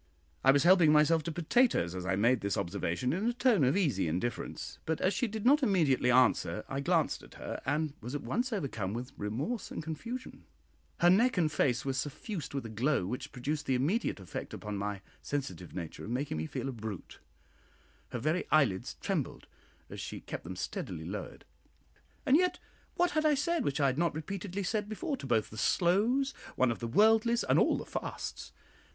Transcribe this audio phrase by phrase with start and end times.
[0.43, 3.77] I was helping myself to potatoes as I made this observation in a tone of
[3.77, 8.15] easy indifference; but as she did not immediately answer, I glanced at her, and was
[8.15, 10.45] at once overcome with remorse and confusion;
[11.01, 14.75] her neck and face were suffused with a glow which produced the immediate effect upon
[14.75, 17.19] my sensitive nature of making me feel a brute;
[18.09, 19.45] her very eyelids trembled
[19.87, 21.45] as she kept them steadily lowered:
[22.25, 22.57] and yet
[22.95, 26.31] what had I said which I had not repeatedly said before to both the "slows,"
[26.55, 28.51] one of the "worldlies," and all the "fasts"?